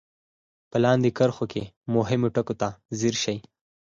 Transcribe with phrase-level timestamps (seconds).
[0.69, 1.63] په لاندې کرښو کې
[1.95, 2.67] مهمو ټکو ته
[2.99, 3.37] ځير شئ.